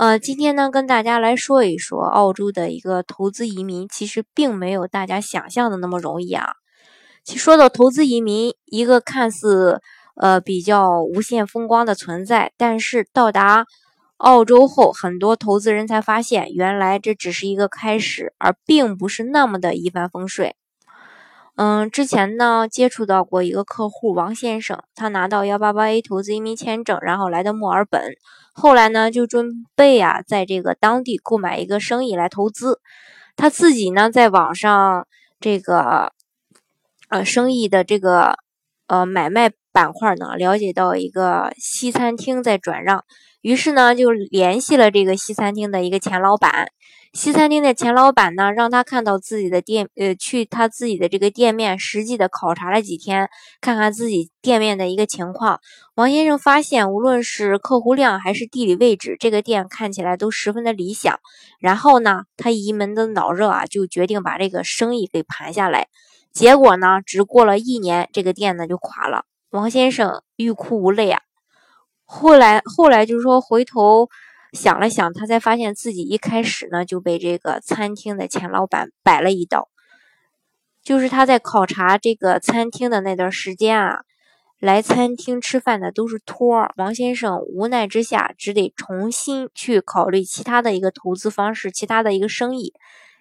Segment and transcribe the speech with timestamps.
[0.00, 6.52] 呃，今天呢，跟大家来说一说澳洲的一个投资移民，其实并没有大家想象的那么容易啊。
[7.22, 9.82] 其说到投资移民，一个看似
[10.16, 13.66] 呃比较无限风光的存在，但是到达
[14.16, 20.54] 澳洲后，很多投资人才发现，原来这只是一个开始，而并不是那么的一帆风顺。
[21.62, 28.14] 嗯，之前呢接触到过一个客户王先生，他拿到幺八八 A 投资移民签证，然后来到墨尔本，
[28.54, 32.80] 后来呢就准备啊在这个当地购买一个生意来投资。
[33.36, 35.06] 他自己呢在网上
[35.38, 36.14] 这个
[37.10, 38.38] 呃生意的这个
[38.86, 43.04] 呃买卖板块呢了解到一个西餐厅在转让，
[43.40, 46.68] 于是呢就联系了这个西餐厅的一个前老板。
[47.12, 53.28] 西餐厅的前老板呢，让他看到自己的店，呃，去他自己的这个店面实际的考察了几天，
[53.60, 55.58] 看看自己店面的一个情况。
[55.96, 61.18] 王先生发现，无论是客户量还是地理位置，这个店看起来都十分的理想。
[61.58, 65.88] 然后呢，他一门的脑热啊，就决定把这个生意给盘下来。
[66.32, 69.24] 结果呢，只过了一年，这个店呢就垮了。
[69.50, 71.22] 王先生欲哭无泪啊。
[72.04, 74.08] 后来，后来就是说回头。
[74.52, 79.68] 想了想，他才发现自己一开始呢就被这个餐厅的前老板摆了一道。
[80.82, 84.00] 就是他在考察这个餐厅的那段时间啊，
[84.58, 86.72] 来餐厅吃饭的都是托儿。
[86.76, 92.72] 王先生无奈之下，只得重新去考虑其他的一个投资方式，其他的一个生意。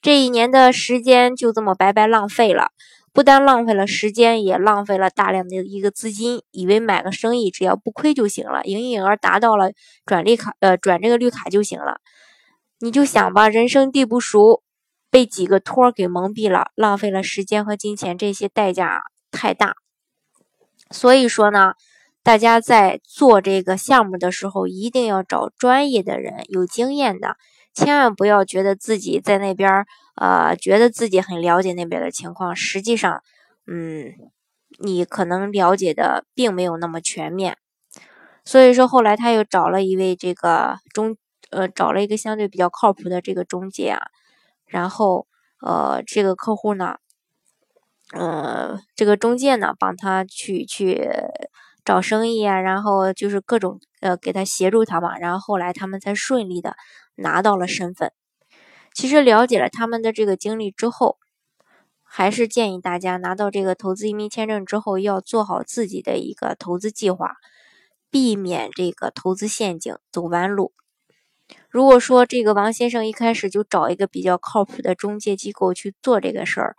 [0.00, 2.70] 这一年的时间就这么白白浪费了。
[3.12, 6.42] 不但浪费了时间，也浪费了大量的一个资金。
[6.52, 9.72] 以为买个生意只要不亏就行了，营业额达到了
[10.06, 12.00] 转绿卡，呃，转这个绿卡就行了。
[12.78, 14.62] 你就想吧，人生地不熟，
[15.10, 19.74] 被几个托给蒙蔽了，浪费了时间和金钱，这些代价太大。
[20.90, 21.74] 所以说呢，
[22.22, 27.36] 大家在做这个项目的时候，一定要找专业的人，有经验的。
[27.80, 29.86] 千万不要觉得自己在那边儿
[30.16, 33.22] 呃，觉得自己很了解那边的情况，实际上，
[33.66, 34.12] 嗯，
[34.78, 37.56] 你可能了解的并没有那么全面。
[38.44, 41.16] 所以说，后来他又找了一位这个中，
[41.50, 44.00] 呃，找了一个相对比较靠谱的这个中介啊，
[44.66, 45.26] 然后，
[45.62, 46.96] 呃，这个客户呢，
[48.12, 51.08] 呃，这个中介呢，帮他去去
[51.84, 56.76] 找生意啊，然后就是各种呃，给他协助他嘛，然后后来他们才顺利的。
[57.20, 58.12] 拿到了身份，
[58.92, 61.18] 其实了解了他们的这个经历之后，
[62.02, 67.36] 还是建议大家拿到这个投资移民签证之后，要做好自己的一个投资计划，
[68.10, 70.72] 避免这个投资陷阱走弯路。
[71.68, 76.76] 如果说这个王先生一开始就找一个比较靠谱的中介机构去做这个事儿，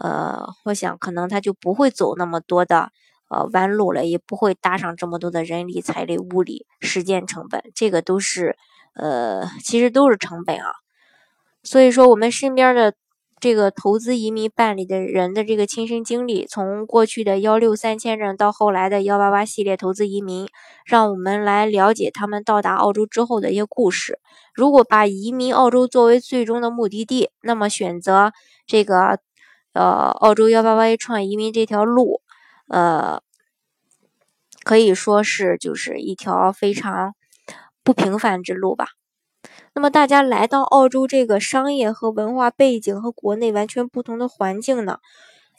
[0.00, 2.90] 呃，我想可能他就不会走那么多的
[3.28, 8.56] 呃弯路了，也不会搭上这么多的人力、财力、物力、时间成本，这个都是。
[8.94, 10.72] 呃，其实都是成本啊，
[11.62, 12.94] 所以说我们身边的
[13.40, 20.46] 这个投资移民办理的人的这个亲身经历，从过去的幺六三签证到后来的幺八八系列投资移民，
[20.84, 24.20] 让我们来了解他们到达澳洲之后的一些故事。
[24.54, 28.32] 如果把移民澳洲作为最终的目的地，那么选择
[28.66, 29.18] 这个
[29.72, 32.20] 呃澳洲幺八八创业移民这条路，
[32.68, 33.20] 呃，
[34.62, 37.14] 可以说是就是一条非常。
[37.84, 38.86] 不平凡之路吧。
[39.74, 44.98] 那么大家来到澳洲这个商业和文化背景和国内完全不同的环境呢，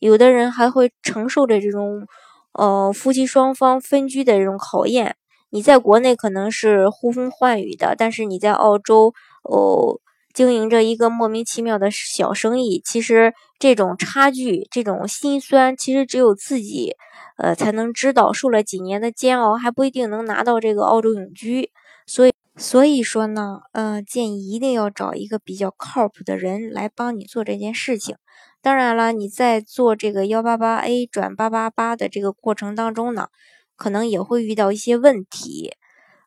[0.00, 2.06] 有的人还会承受着这种
[2.52, 5.16] 呃夫妻双方分居的这种考验。
[5.50, 10.00] 你在国内可能是呼风唤雨的，但是你在澳洲哦
[10.34, 16.94] 经营着一个莫名其妙的小生意，其实这种差距、这种心酸，其实只有自己
[17.36, 18.32] 呃才能知道。
[18.32, 21.70] 受了几年的煎熬，还不一定能拿到这个澳洲永居。
[22.12, 28.16] 所以，所以说呢，呃，建议一定要找一个比较靠谱的人来帮你做这件事情。
[28.60, 33.28] 当然了，你在做这个幺八八 A 转八八八的这个过程当中呢，
[33.76, 35.76] 可能也会遇到一些问题。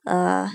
[0.05, 0.49] 呃，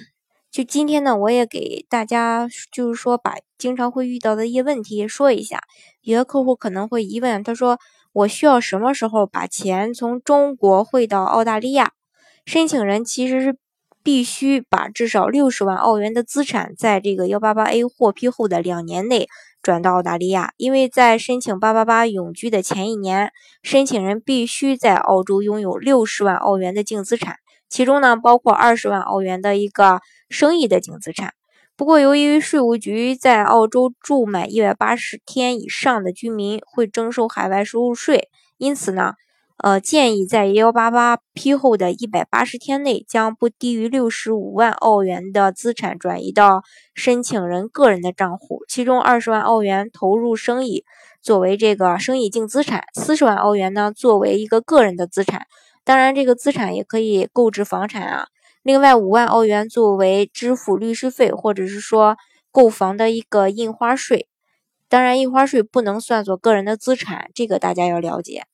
[0.51, 5.61] 就今天呢，我也给大家就是说把经常会遇到的一些问题说一下。
[6.01, 7.79] 有的客户可能会疑问，他说
[8.15, 11.93] 我需要什么时候把钱从中国汇到澳大利亚？
[12.47, 13.59] 申请人其实是。
[14.09, 19.29] 必须把至少六十万澳元的资产，在这个幺八八 A 获批后的两年内
[19.61, 23.31] 转到澳大利亚，因为在申请八八八永居的前一年，
[23.63, 27.37] 申请人必须在澳洲拥有六十万澳元的净资产，
[27.69, 30.01] 其中呢包括二十万澳元的一个
[30.31, 31.35] 生意的净资产。
[31.77, 39.13] 不过，由于税务局在澳洲住满一百八十天以上的居民会征收海外收入税，因此呢，
[39.61, 46.63] 呃，建议在幺八八批后的一百八十天内，将不低于六十五万澳元的资产转移到
[46.95, 50.85] 申请人个人的账户，其中二十万澳元投入生意，
[51.21, 55.47] 作为这个生意净资产；四十万澳元呢，作为一个个人的资产。
[55.83, 58.29] 当然，这个资产也可以购置房产啊。
[58.63, 62.17] 另外五万澳元作为支付律师费，或者是说
[62.53, 64.29] 购房的一个印花税。
[64.89, 68.45] 当然，印花税不能算作个人的资产，这个大家要了解。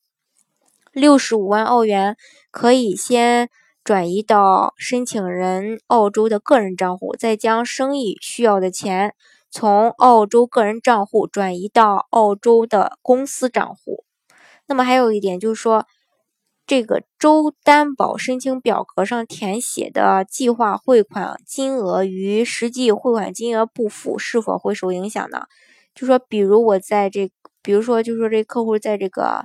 [0.95, 2.17] 六十五万澳元
[2.51, 3.51] 可以先
[3.83, 9.15] 转移到申请人澳洲的个人账户，再将生意需要的钱
[9.51, 14.05] 从澳洲个人账户转移到澳洲的公司账户。
[14.67, 15.87] 那么还有一点就是说。
[16.67, 25.45] 这个州担保申请表格上填写的计划汇款金额与实际汇款金额不符，是否会受影响呢？
[25.95, 27.31] 就说，比如我在这，
[27.63, 29.45] 比如说，就说这客户在这个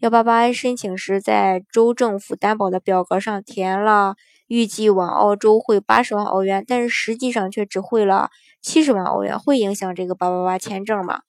[0.00, 4.14] 幺八八 A 申请时，在州政府担保的表格上填了
[4.46, 8.30] 预计往澳洲汇八十万澳元，但是实际上却只汇了
[8.62, 11.22] 七十万澳元，会影响这个八八八签证吗？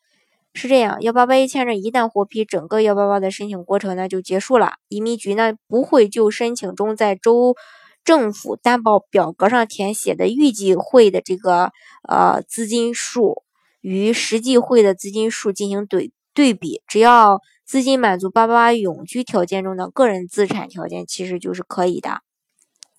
[0.54, 4.74] 是这样，幺八八一签证一旦获批，整个幺八八的申请过程呢就结束了。
[4.88, 7.56] 移民局呢不会就申请中在州
[8.06, 11.72] 政府担保表格上填写的预计汇的这个
[12.08, 13.42] 呃资金数
[13.82, 22.22] 与实际汇的资金数进行对对比，只要资金满足八八八永居条件中的个人资产条件，其实就是可以的。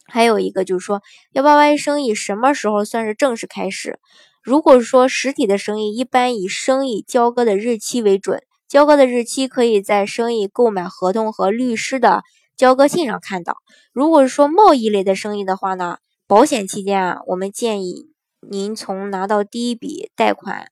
[0.06, 1.02] 还有一个就是说，
[1.32, 3.99] 幺八八生意什么时候算是正式开始？
[4.44, 12.22] 如果说实体的生意，一般以生意交割的日期为准，交割的日期可以在生意购买合同和律师的
[12.56, 13.56] 交割信上看到。
[13.93, 18.12] 如果说贸易类的生意的话呢，保险期间啊，我们建议
[18.49, 20.69] 您从拿到第一笔贷款，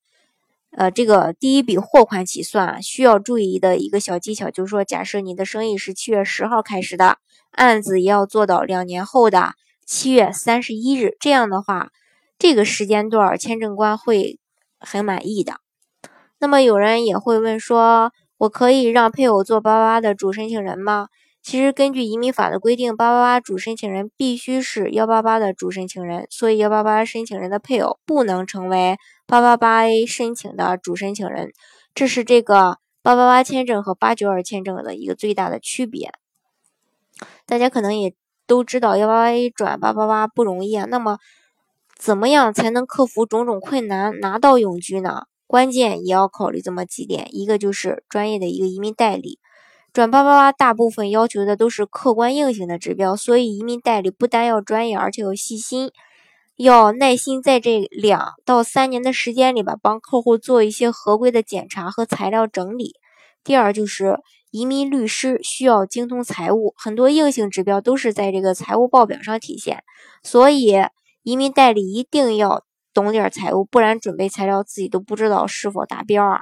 [0.70, 7.18] 呃，这个第一笔货款起算，需要注意的一个小技巧就是说，假设你的生意是七月十号开始的，
[7.52, 9.54] 案子也要做到两年后的
[9.86, 11.90] 七月三十一日，这样的话。
[12.38, 14.38] 这个时间段签证官会
[14.78, 15.54] 很满意的。
[16.38, 21.08] 那么有人也会问说，我可以让配偶做八八的主申请人吗？
[21.50, 31.52] 其实根据移民法的规定，八八八主申请人必须是幺八八的主申请人，所以幺八八申请人的配偶不能成为八八八 A 申请的主申请人。
[31.94, 36.12] 这是这个八八八签证和八九二签证的一个最大的区别。
[37.46, 38.12] 大家可能也
[38.46, 40.84] 都知道，幺八八 A 转八八八不容易啊。
[40.84, 41.16] 那么
[41.96, 45.22] 怎么样才能克服种种困难拿到永居呢？
[45.46, 49.38] 关键也要考虑这么几点，一个就是专业的一个移民代理。
[49.92, 55.90] 转八八八大部分要求的都是客观硬性的指标，所以移民代理不单要专业，而且要细心，
[56.56, 62.92] 要耐心在这两到三年的时间里吧，帮客户做一些合规的检查和材料整理。
[63.42, 64.18] 第二就是
[64.50, 69.82] 移民律师需要精通财务，很多硬性指标都是在这个财务报表上体现，
[70.22, 70.76] 所以。
[71.24, 72.64] 移民代理一定要
[72.94, 76.40] 懂点财务，不然准备材料自己都不知道是否达标啊。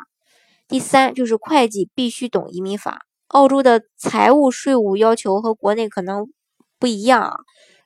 [0.69, 6.27] 第三就是会计必须懂移民法，澳洲的财务税务要求和国内可能
[6.79, 7.37] 不一样啊。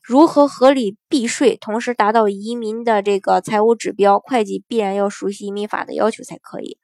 [0.02, 6.78] 如何合理避税，同时达到移民的这个财务指标，会计必然要熟悉移民法的要求才可以。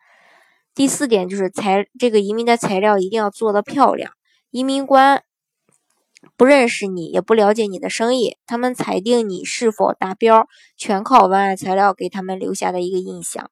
[0.75, 4.13] 第四点就是材这个移民的材料一定要做得漂亮，
[4.51, 5.23] 移民官。
[6.37, 13.51] 不认识你，也不了解你的生意，他们裁定你是否达标，全靠文案材料给他们留下的一个印象。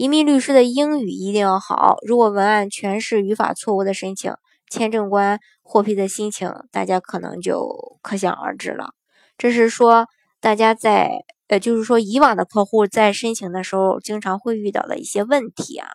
[0.00, 4.32] 移民律师的英语一定要好，如果文案全是语法错误的申请，
[4.70, 8.94] 签证官获批的心情，大家可能就可想而知了。
[9.36, 10.06] 这是说
[10.40, 11.10] 大家在
[11.48, 15.88] 呃，就是说以往的客户在申请的时候，经常会遇到的一些问题啊。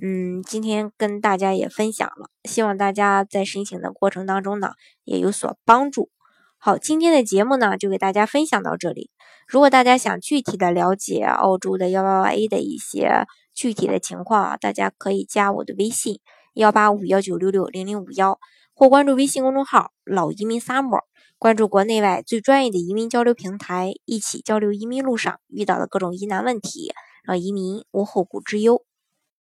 [0.00, 4.70] 嗯，今天跟大家也分享了，希望大家在申请的过程当中呢
[5.02, 6.10] 也有所帮助。
[6.58, 9.10] 好，今天的节目呢就给大家分享到这里。
[9.52, 16.20] 如果大家想具体的了解澳洲的幺八八 A 的一些具体的情况啊，大家可以加我的微信
[16.54, 18.40] 幺八五幺九六六零零五幺，
[18.72, 21.00] 或关注微信公众号老移民 summer，
[21.38, 26.90] 关注国内外最专业的移民交流平台，一起交流移民路上遇到的各种疑难问题，
[27.22, 28.82] 让移民无后顾之忧。